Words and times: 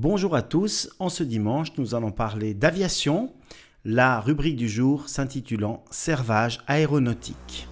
Bonjour 0.00 0.36
à 0.36 0.42
tous, 0.42 0.90
en 1.00 1.08
ce 1.08 1.24
dimanche 1.24 1.76
nous 1.76 1.96
allons 1.96 2.12
parler 2.12 2.54
d'aviation, 2.54 3.32
la 3.84 4.20
rubrique 4.20 4.54
du 4.54 4.68
jour 4.68 5.08
s'intitulant 5.08 5.82
Servage 5.90 6.60
aéronautique. 6.68 7.68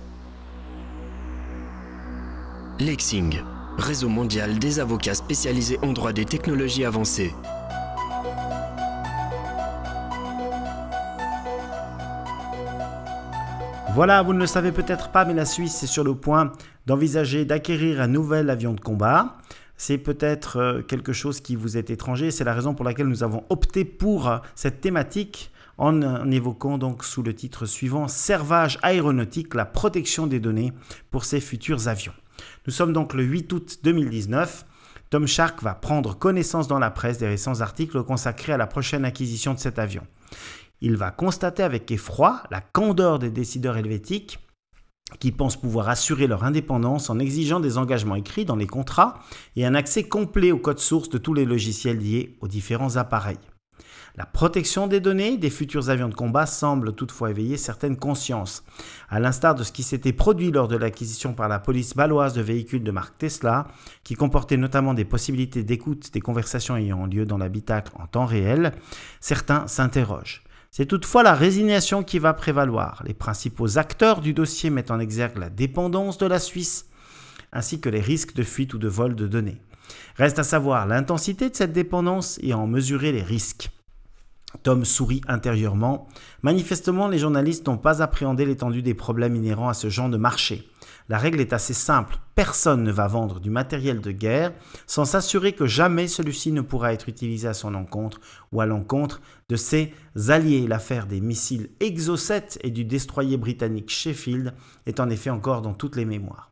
Lexing, 2.80 3.38
réseau 3.78 4.08
mondial 4.08 4.58
des 4.58 4.80
avocats 4.80 5.14
spécialisés 5.14 5.78
en 5.82 5.92
droit 5.92 6.12
des 6.12 6.24
technologies 6.24 6.84
avancées. 6.84 7.32
Voilà, 13.94 14.22
vous 14.22 14.32
ne 14.32 14.40
le 14.40 14.46
savez 14.46 14.72
peut-être 14.72 15.10
pas, 15.10 15.24
mais 15.24 15.32
la 15.32 15.46
Suisse 15.46 15.80
est 15.84 15.86
sur 15.86 16.02
le 16.02 16.16
point 16.16 16.50
d'envisager 16.86 17.44
d'acquérir 17.44 18.00
un 18.00 18.08
nouvel 18.08 18.50
avion 18.50 18.72
de 18.72 18.80
combat 18.80 19.36
c'est 19.76 19.98
peut-être 19.98 20.56
euh, 20.56 20.82
quelque 20.82 21.12
chose 21.12 21.40
qui 21.40 21.56
vous 21.56 21.76
est 21.76 21.90
étranger. 21.90 22.30
C'est 22.30 22.44
la 22.44 22.54
raison 22.54 22.74
pour 22.74 22.84
laquelle 22.84 23.08
nous 23.08 23.22
avons 23.22 23.44
opté 23.50 23.84
pour 23.84 24.28
euh, 24.28 24.38
cette 24.54 24.80
thématique 24.80 25.50
en, 25.78 26.30
évoquant 26.30 26.78
donc 26.78 27.04
sous 27.04 27.22
le 27.22 27.34
titre 27.34 27.66
suivant 27.66 28.08
Servage 28.08 28.78
aéronautique, 28.82 29.54
la 29.54 29.66
protection 29.66 30.26
des 30.26 30.40
données 30.40 30.72
pour 31.10 31.24
ces 31.24 31.40
futurs 31.40 31.88
avions. 31.88 32.14
Nous 32.66 32.72
sommes 32.72 32.92
donc 32.92 33.14
le 33.14 33.22
8 33.22 33.52
août 33.52 33.78
2019. 33.82 34.64
Tom 35.10 35.26
Shark 35.26 35.62
va 35.62 35.74
prendre 35.74 36.16
connaissance 36.16 36.66
dans 36.66 36.78
la 36.78 36.90
presse 36.90 37.18
des 37.18 37.28
récents 37.28 37.60
articles 37.60 38.02
consacrés 38.02 38.52
à 38.52 38.56
la 38.56 38.66
prochaine 38.66 39.04
acquisition 39.04 39.54
de 39.54 39.58
cet 39.58 39.78
avion. 39.78 40.02
Il 40.80 40.96
va 40.96 41.10
constater 41.10 41.62
avec 41.62 41.90
effroi 41.90 42.42
la 42.50 42.60
candeur 42.60 43.18
des 43.18 43.30
décideurs 43.30 43.76
helvétiques 43.76 44.38
qui 45.20 45.32
pensent 45.32 45.56
pouvoir 45.56 45.88
assurer 45.88 46.26
leur 46.26 46.44
indépendance 46.44 47.10
en 47.10 47.18
exigeant 47.18 47.60
des 47.60 47.78
engagements 47.78 48.16
écrits 48.16 48.44
dans 48.44 48.56
les 48.56 48.66
contrats 48.66 49.20
et 49.54 49.64
un 49.64 49.74
accès 49.74 50.04
complet 50.04 50.52
au 50.52 50.58
code 50.58 50.80
source 50.80 51.08
de 51.08 51.18
tous 51.18 51.34
les 51.34 51.44
logiciels 51.44 51.98
liés 51.98 52.36
aux 52.40 52.48
différents 52.48 52.96
appareils. 52.96 53.38
La 54.18 54.24
protection 54.24 54.86
des 54.86 54.98
données 54.98 55.36
des 55.36 55.50
futurs 55.50 55.90
avions 55.90 56.08
de 56.08 56.14
combat 56.14 56.46
semble 56.46 56.94
toutefois 56.94 57.30
éveiller 57.30 57.58
certaines 57.58 57.98
consciences, 57.98 58.64
à 59.10 59.20
l'instar 59.20 59.54
de 59.54 59.62
ce 59.62 59.72
qui 59.72 59.82
s'était 59.82 60.14
produit 60.14 60.50
lors 60.50 60.68
de 60.68 60.76
l'acquisition 60.76 61.34
par 61.34 61.48
la 61.48 61.58
police 61.58 61.94
baloise 61.94 62.32
de 62.32 62.40
véhicules 62.40 62.82
de 62.82 62.90
marque 62.90 63.18
Tesla, 63.18 63.66
qui 64.04 64.14
comportaient 64.14 64.56
notamment 64.56 64.94
des 64.94 65.04
possibilités 65.04 65.64
d'écoute 65.64 66.14
des 66.14 66.22
conversations 66.22 66.78
ayant 66.78 67.04
lieu 67.04 67.26
dans 67.26 67.36
l'habitacle 67.36 67.92
en 67.98 68.06
temps 68.06 68.24
réel. 68.24 68.72
Certains 69.20 69.66
s'interrogent. 69.66 70.45
C'est 70.70 70.86
toutefois 70.86 71.22
la 71.22 71.34
résignation 71.34 72.02
qui 72.02 72.18
va 72.18 72.34
prévaloir. 72.34 73.02
Les 73.06 73.14
principaux 73.14 73.78
acteurs 73.78 74.20
du 74.20 74.34
dossier 74.34 74.70
mettent 74.70 74.90
en 74.90 75.00
exergue 75.00 75.38
la 75.38 75.50
dépendance 75.50 76.18
de 76.18 76.26
la 76.26 76.38
Suisse, 76.38 76.86
ainsi 77.52 77.80
que 77.80 77.88
les 77.88 78.00
risques 78.00 78.34
de 78.34 78.42
fuite 78.42 78.74
ou 78.74 78.78
de 78.78 78.88
vol 78.88 79.14
de 79.14 79.26
données. 79.26 79.60
Reste 80.16 80.38
à 80.38 80.44
savoir 80.44 80.86
l'intensité 80.86 81.50
de 81.50 81.56
cette 81.56 81.72
dépendance 81.72 82.38
et 82.42 82.54
en 82.54 82.66
mesurer 82.66 83.12
les 83.12 83.22
risques. 83.22 83.70
Tom 84.62 84.84
sourit 84.84 85.20
intérieurement. 85.28 86.08
Manifestement, 86.42 87.08
les 87.08 87.18
journalistes 87.18 87.66
n'ont 87.66 87.78
pas 87.78 88.02
appréhendé 88.02 88.44
l'étendue 88.44 88.82
des 88.82 88.94
problèmes 88.94 89.36
inhérents 89.36 89.68
à 89.68 89.74
ce 89.74 89.88
genre 89.88 90.08
de 90.08 90.16
marché. 90.16 90.68
La 91.08 91.18
règle 91.18 91.40
est 91.40 91.52
assez 91.52 91.74
simple. 91.74 92.18
Personne 92.34 92.82
ne 92.82 92.90
va 92.90 93.06
vendre 93.06 93.38
du 93.38 93.48
matériel 93.48 94.00
de 94.00 94.10
guerre 94.10 94.52
sans 94.86 95.04
s'assurer 95.04 95.52
que 95.52 95.66
jamais 95.66 96.08
celui-ci 96.08 96.50
ne 96.50 96.62
pourra 96.62 96.92
être 96.92 97.08
utilisé 97.08 97.46
à 97.46 97.54
son 97.54 97.74
encontre 97.74 98.20
ou 98.52 98.60
à 98.60 98.66
l'encontre 98.66 99.20
de 99.48 99.56
ses 99.56 99.92
alliés. 100.28 100.66
L'affaire 100.66 101.06
des 101.06 101.20
missiles 101.20 101.70
Exocet 101.78 102.58
et 102.62 102.70
du 102.70 102.84
destroyer 102.84 103.36
britannique 103.36 103.90
Sheffield 103.90 104.52
est 104.86 104.98
en 104.98 105.08
effet 105.08 105.30
encore 105.30 105.62
dans 105.62 105.74
toutes 105.74 105.96
les 105.96 106.04
mémoires. 106.04 106.50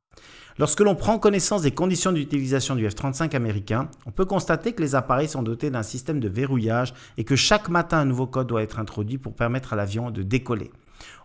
Lorsque 0.56 0.80
l'on 0.80 0.94
prend 0.94 1.18
connaissance 1.18 1.62
des 1.62 1.72
conditions 1.72 2.12
d'utilisation 2.12 2.76
du 2.76 2.88
F-35 2.88 3.34
américain, 3.34 3.88
on 4.06 4.12
peut 4.12 4.24
constater 4.24 4.72
que 4.72 4.82
les 4.82 4.94
appareils 4.94 5.28
sont 5.28 5.42
dotés 5.42 5.68
d'un 5.68 5.82
système 5.82 6.20
de 6.20 6.28
verrouillage 6.28 6.94
et 7.16 7.24
que 7.24 7.34
chaque 7.34 7.68
matin 7.68 7.98
un 7.98 8.04
nouveau 8.04 8.28
code 8.28 8.46
doit 8.46 8.62
être 8.62 8.78
introduit 8.78 9.18
pour 9.18 9.34
permettre 9.34 9.72
à 9.72 9.76
l'avion 9.76 10.12
de 10.12 10.22
décoller. 10.22 10.70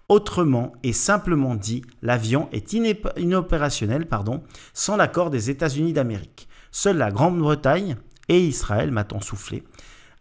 Autrement 0.08 0.74
et 0.82 0.94
simplement 0.94 1.54
dit, 1.54 1.84
l'avion 2.02 2.50
est 2.52 2.74
inopérationnel 2.74 4.08
pardon, 4.08 4.42
sans 4.74 4.98
l'accord 4.98 5.30
des 5.30 5.52
États-Unis 5.52 5.94
d'Amérique. 5.94 6.50
Seule 6.72 6.98
la 6.98 7.12
Grande-Bretagne 7.12 7.98
et 8.30 8.40
Israël, 8.40 8.90
m'a-t-on 8.90 9.22
soufflé, 9.22 9.64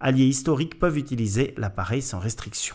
alliés 0.01 0.27
historiques, 0.27 0.79
peuvent 0.79 0.99
utiliser 0.99 1.55
l'appareil 1.57 2.03
sans 2.03 2.19
restriction. 2.19 2.75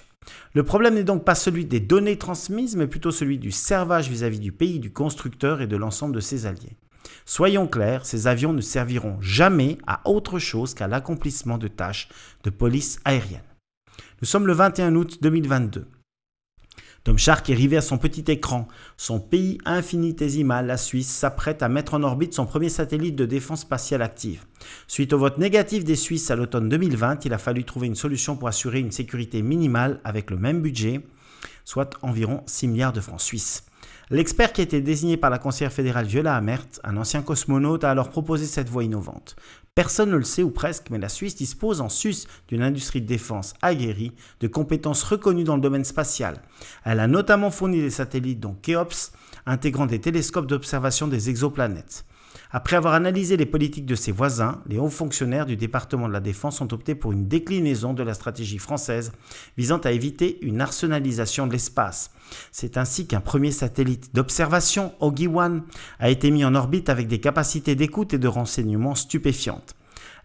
Le 0.53 0.63
problème 0.63 0.95
n'est 0.95 1.03
donc 1.03 1.25
pas 1.25 1.35
celui 1.35 1.65
des 1.65 1.79
données 1.79 2.17
transmises, 2.17 2.75
mais 2.75 2.87
plutôt 2.87 3.11
celui 3.11 3.37
du 3.37 3.51
servage 3.51 4.09
vis-à-vis 4.09 4.37
-vis 4.37 4.41
du 4.41 4.51
pays 4.51 4.79
du 4.79 4.91
constructeur 4.91 5.61
et 5.61 5.67
de 5.67 5.77
l'ensemble 5.77 6.15
de 6.15 6.19
ses 6.19 6.45
alliés. 6.45 6.77
Soyons 7.25 7.67
clairs, 7.67 8.05
ces 8.05 8.27
avions 8.27 8.53
ne 8.53 8.61
serviront 8.61 9.17
jamais 9.21 9.77
à 9.87 10.01
autre 10.05 10.39
chose 10.39 10.73
qu'à 10.73 10.87
l'accomplissement 10.87 11.57
de 11.57 11.67
tâches 11.67 12.09
de 12.43 12.49
police 12.49 12.99
aérienne. 13.05 13.41
Nous 14.21 14.27
sommes 14.27 14.47
le 14.47 14.53
21 14.53 14.95
août 14.95 15.19
2022. 15.21 15.87
Tom 17.03 17.17
Shark 17.17 17.49
est 17.49 17.53
arrivé 17.53 17.75
à 17.75 17.81
son 17.81 17.97
petit 17.97 18.23
écran. 18.31 18.69
Son 18.95 19.19
pays 19.19 19.57
infinitésimal, 19.65 20.67
la 20.67 20.77
Suisse, 20.77 21.09
s'apprête 21.09 21.61
à 21.61 21.67
mettre 21.67 21.95
en 21.95 22.03
orbite 22.03 22.33
son 22.33 22.45
premier 22.45 22.69
satellite 22.69 23.17
de 23.17 23.25
défense 23.25 23.61
spatiale 23.61 24.01
active. 24.01 24.45
Suite 24.87 25.11
au 25.11 25.17
vote 25.17 25.37
négatif 25.37 25.83
des 25.83 25.97
Suisses 25.97 26.31
à 26.31 26.37
l'automne 26.37 26.69
2020, 26.69 27.25
il 27.25 27.33
a 27.33 27.37
fallu 27.37 27.65
trouver 27.65 27.87
une 27.87 27.95
solution 27.95 28.37
pour 28.37 28.47
assurer 28.47 28.79
une 28.79 28.93
sécurité 28.93 29.41
minimale 29.41 29.99
avec 30.05 30.31
le 30.31 30.37
même 30.37 30.61
budget, 30.61 31.01
soit 31.65 31.97
environ 32.03 32.41
6 32.45 32.69
milliards 32.69 32.93
de 32.93 33.01
francs 33.01 33.19
suisses. 33.19 33.65
L'expert 34.13 34.53
qui 34.53 34.61
a 34.61 34.63
été 34.63 34.79
désigné 34.79 35.17
par 35.17 35.31
la 35.31 35.39
conseillère 35.39 35.73
fédérale 35.73 36.05
Viola 36.05 36.35
Amert, 36.35 36.67
un 36.83 36.97
ancien 36.97 37.23
cosmonaute, 37.23 37.83
a 37.83 37.89
alors 37.89 38.11
proposé 38.11 38.45
cette 38.45 38.69
voie 38.69 38.83
innovante. 38.83 39.35
Personne 39.73 40.11
ne 40.11 40.17
le 40.17 40.23
sait 40.23 40.43
ou 40.43 40.51
presque, 40.51 40.91
mais 40.91 40.99
la 40.99 41.09
Suisse 41.09 41.35
dispose 41.35 41.81
en 41.81 41.89
sus 41.89 42.27
d'une 42.47 42.61
industrie 42.61 43.01
de 43.01 43.07
défense 43.07 43.55
aguerrie, 43.63 44.11
de 44.39 44.47
compétences 44.47 45.01
reconnues 45.01 45.45
dans 45.45 45.55
le 45.55 45.63
domaine 45.63 45.83
spatial. 45.83 46.43
Elle 46.85 46.99
a 46.99 47.07
notamment 47.07 47.49
fourni 47.49 47.81
des 47.81 47.89
satellites 47.89 48.39
dont 48.39 48.55
Keops, 48.61 49.13
intégrant 49.47 49.87
des 49.87 49.99
télescopes 49.99 50.45
d'observation 50.45 51.07
des 51.07 51.31
exoplanètes. 51.31 52.05
Après 52.51 52.75
avoir 52.75 52.93
analysé 52.93 53.37
les 53.37 53.45
politiques 53.45 53.85
de 53.85 53.95
ses 53.95 54.11
voisins, 54.11 54.61
les 54.67 54.77
hauts 54.77 54.89
fonctionnaires 54.89 55.45
du 55.45 55.55
département 55.55 56.07
de 56.07 56.13
la 56.13 56.19
Défense 56.19 56.61
ont 56.61 56.67
opté 56.71 56.95
pour 56.95 57.11
une 57.11 57.27
déclinaison 57.27 57.93
de 57.93 58.03
la 58.03 58.13
stratégie 58.13 58.59
française 58.59 59.11
visant 59.57 59.79
à 59.79 59.91
éviter 59.91 60.37
une 60.45 60.61
arsenalisation 60.61 61.47
de 61.47 61.53
l'espace. 61.53 62.11
C'est 62.51 62.77
ainsi 62.77 63.07
qu'un 63.07 63.21
premier 63.21 63.51
satellite 63.51 64.13
d'observation, 64.13 64.93
Ogi-Wan, 64.99 65.63
a 65.99 66.09
été 66.09 66.31
mis 66.31 66.45
en 66.45 66.55
orbite 66.55 66.89
avec 66.89 67.07
des 67.07 67.19
capacités 67.19 67.75
d'écoute 67.75 68.13
et 68.13 68.19
de 68.19 68.27
renseignement 68.27 68.95
stupéfiantes. 68.95 69.75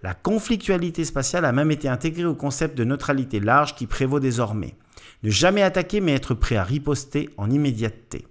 La 0.03 0.15
conflictualité 0.15 1.05
spatiale 1.05 1.45
a 1.45 1.53
même 1.53 1.71
été 1.71 1.89
intégrée 1.89 2.25
au 2.25 2.35
concept 2.35 2.79
de 2.79 2.85
neutralité 2.85 3.41
large 3.41 3.75
qui 3.75 3.87
prévaut 3.87 4.21
désormais. 4.21 4.77
Ne 5.25 5.31
jamais 5.31 5.63
attaquer 5.63 6.01
mais 6.01 6.15
être 6.15 6.35
prêt 6.35 6.57
à 6.57 6.63
riposter 6.63 7.31
en 7.37 7.51
immédiateté. 7.51 8.27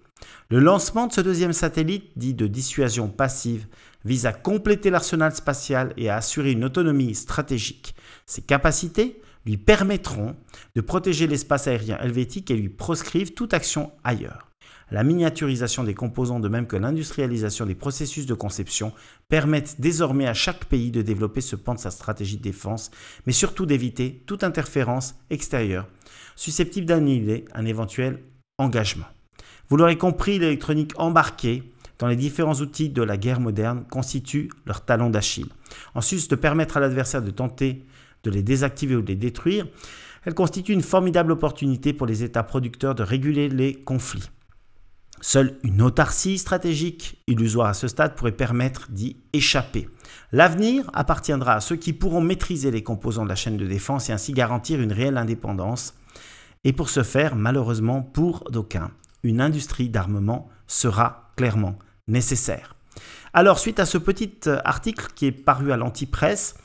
Le 0.50 0.60
lancement 0.60 1.08
de 1.08 1.14
ce 1.14 1.22
deuxième 1.22 1.54
satellite, 1.54 2.12
dit 2.16 2.34
de 2.34 2.48
dissuasion 2.48 3.08
passive, 3.10 3.68
vise 4.06 4.26
à 4.26 4.34
compléter 4.34 4.90
l'arsenal 4.90 5.34
spatial 5.36 5.94
et 5.98 6.10
à 6.10 6.18
assurer 6.18 6.52
une 6.52 6.66
autonomie 6.66 7.16
stratégique. 7.16 7.96
Ses 8.26 8.42
capacités 8.42 9.22
lui 9.46 9.58
permettront 9.58 10.36
de 10.76 10.82
protéger 10.82 11.28
l'espace 11.28 11.68
aérien 11.68 11.98
helvétique 12.00 12.52
et 12.52 12.56
lui 12.56 12.70
proscrivent 12.70 13.34
toute 13.34 13.54
action 13.54 13.92
ailleurs. 14.04 14.52
La 14.90 15.04
miniaturisation 15.04 15.84
des 15.84 15.94
composants 15.94 16.40
de 16.40 16.48
même 16.48 16.66
que 16.68 16.78
l'industrialisation 16.78 17.66
des 17.66 17.76
processus 17.76 18.26
de 18.26 18.34
conception 18.34 18.94
permettent 19.28 19.82
désormais 19.82 20.28
à 20.28 20.34
chaque 20.34 20.66
pays 20.66 20.92
de 20.92 21.02
développer 21.02 21.42
ce 21.42 21.58
pan 21.58 21.74
de 21.76 21.80
sa 21.80 21.92
stratégie 21.92 22.38
de 22.38 22.42
défense, 22.42 22.90
mais 23.26 23.34
surtout 23.34 23.66
d'éviter 23.66 24.24
toute 24.26 24.46
interférence 24.46 25.16
extérieure 25.30 25.88
susceptible 26.38 26.86
d'annuler 26.86 27.44
un 27.54 27.66
éventuel 27.66 28.24
engagement. 28.58 29.08
Vous 29.70 29.78
l'aurez 29.78 29.98
compris, 29.98 30.40
l'électronique 30.40 30.94
embarquée 30.98 31.64
dans 32.00 32.08
les 32.08 32.16
différents 32.16 32.56
outils 32.56 32.90
de 32.90 33.02
la 33.02 33.18
guerre 33.18 33.40
moderne 33.40 33.84
constitue 33.90 34.50
leur 34.66 34.86
talon 34.86 35.10
d'Achille. 35.10 35.50
En 35.96 36.02
sus 36.02 36.28
de 36.28 36.36
permettre 36.36 36.78
à 36.78 36.80
l'adversaire 36.80 37.22
de 37.22 37.32
tenter 37.32 37.86
de 38.24 38.32
les 38.32 38.44
désactiver 38.44 38.96
ou 38.96 39.02
de 39.02 39.08
les 39.08 39.16
détruire, 39.16 39.68
elle 40.26 40.34
constitue 40.34 40.74
une 40.74 40.82
formidable 40.82 41.32
opportunité 41.32 41.94
pour 41.94 42.08
les 42.08 42.24
États 42.24 42.44
producteurs 42.44 42.96
de 42.96 43.04
réguler 43.04 43.50
les 43.50 43.74
conflits. 43.74 44.30
Seule 45.20 45.58
une 45.64 45.82
autarcie 45.82 46.38
stratégique 46.38 47.24
illusoire 47.26 47.68
à 47.68 47.74
ce 47.74 47.88
stade 47.88 48.16
pourrait 48.16 48.32
permettre 48.32 48.92
d'y 48.92 49.18
échapper. 49.34 49.90
L'avenir 50.32 50.90
appartiendra 50.94 51.54
à 51.54 51.60
ceux 51.60 51.76
qui 51.76 51.94
pourront 51.94 52.22
maîtriser 52.22 52.70
les 52.70 52.84
composants 52.84 53.24
de 53.24 53.30
la 53.30 53.36
chaîne 53.36 53.58
de 53.58 53.66
défense 53.66 54.10
et 54.10 54.14
ainsi 54.14 54.34
garantir 54.34 54.80
une 54.80 54.94
réelle 54.94 55.18
indépendance. 55.18 55.96
Et 56.64 56.74
pour 56.74 56.90
ce 56.90 57.02
faire, 57.02 57.36
malheureusement 57.36 58.02
pour 58.04 58.44
d'aucuns, 58.52 58.92
une 59.24 59.42
industrie 59.42 59.90
d'armement 59.90 60.50
sera 60.68 61.32
clairement 61.36 61.78
nécessaire. 62.08 62.76
Alors, 63.34 63.60
suite 63.60 63.80
à 63.80 63.86
ce 63.86 63.98
petit 63.98 64.32
euh, 64.48 64.60
article 64.64 65.08
qui 65.16 65.28
est 65.28 65.32
paru 65.32 65.72
à 65.72 65.78
l'antipresse, 65.78 66.56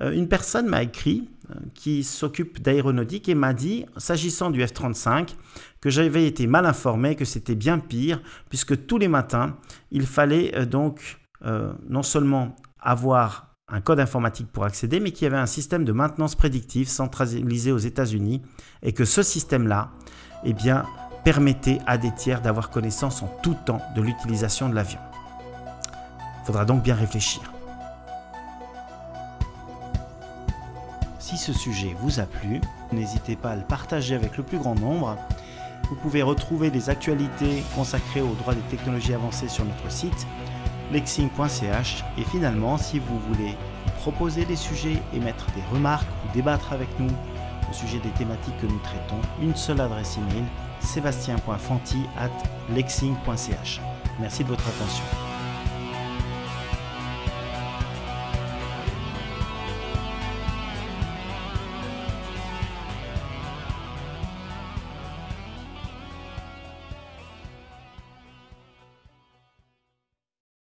euh, 0.00 0.12
une 0.12 0.28
personne 0.28 0.66
m'a 0.66 0.82
écrit 0.82 1.28
euh, 1.50 1.54
qui 1.74 2.04
s'occupe 2.04 2.62
d'aéronautique 2.62 3.28
et 3.28 3.34
m'a 3.34 3.52
dit, 3.52 3.84
s'agissant 3.96 4.50
du 4.50 4.62
F-35, 4.62 5.34
que 5.80 5.90
j'avais 5.90 6.26
été 6.26 6.46
mal 6.46 6.64
informé, 6.64 7.16
que 7.16 7.24
c'était 7.24 7.54
bien 7.54 7.78
pire, 7.78 8.22
puisque 8.48 8.86
tous 8.86 8.98
les 8.98 9.08
matins, 9.08 9.56
il 9.90 10.06
fallait 10.06 10.64
donc 10.66 11.18
non 11.88 12.04
seulement 12.04 12.54
avoir 12.78 13.56
un 13.66 13.80
code 13.80 13.98
informatique 13.98 14.46
pour 14.52 14.64
accéder, 14.64 15.00
mais 15.00 15.10
qui 15.10 15.26
avait 15.26 15.36
un 15.36 15.46
système 15.46 15.84
de 15.84 15.90
maintenance 15.90 16.36
prédictive 16.36 16.88
centralisé 16.88 17.72
aux 17.72 17.78
États-Unis, 17.78 18.42
et 18.82 18.92
que 18.92 19.04
ce 19.04 19.24
système-là, 19.24 19.90
eh 20.44 20.52
bien, 20.52 20.84
permettait 21.24 21.80
à 21.86 21.98
des 21.98 22.10
tiers 22.10 22.40
d'avoir 22.40 22.70
connaissance 22.70 23.22
en 23.22 23.28
tout 23.42 23.54
temps 23.54 23.80
de 23.94 24.02
l'utilisation 24.02 24.68
de 24.68 24.74
l'avion. 24.74 25.00
Il 26.42 26.46
faudra 26.46 26.64
donc 26.64 26.82
bien 26.82 26.94
réfléchir. 26.94 27.52
Si 31.18 31.36
ce 31.38 31.52
sujet 31.52 31.96
vous 32.00 32.20
a 32.20 32.24
plu, 32.24 32.60
n'hésitez 32.92 33.36
pas 33.36 33.50
à 33.50 33.56
le 33.56 33.62
partager 33.62 34.14
avec 34.14 34.36
le 34.36 34.42
plus 34.42 34.58
grand 34.58 34.74
nombre. 34.74 35.16
Vous 35.88 35.94
pouvez 35.96 36.22
retrouver 36.22 36.70
des 36.70 36.90
actualités 36.90 37.62
consacrées 37.74 38.20
aux 38.20 38.34
droits 38.34 38.54
des 38.54 38.60
technologies 38.62 39.14
avancées 39.14 39.48
sur 39.48 39.64
notre 39.64 39.90
site 39.90 40.26
lexing.ch 40.92 42.04
et 42.18 42.24
finalement 42.24 42.76
si 42.76 42.98
vous 42.98 43.18
voulez 43.28 43.56
proposer 43.96 44.44
des 44.44 44.56
sujets, 44.56 45.00
émettre 45.14 45.46
des 45.52 45.62
remarques 45.72 46.08
ou 46.24 46.34
débattre 46.34 46.72
avec 46.72 46.88
nous 46.98 47.10
au 47.72 47.74
sujet 47.74 47.98
des 47.98 48.10
thématiques 48.10 48.56
que 48.60 48.66
nous 48.66 48.78
traitons, 48.80 49.20
une 49.40 49.56
seule 49.56 49.80
adresse 49.80 50.18
email 50.18 50.44
sébastien.fanti 50.80 52.02
at 52.18 52.30
lexing.ch. 52.74 53.80
Merci 54.20 54.44
de 54.44 54.48
votre 54.48 54.68
attention. 54.68 55.31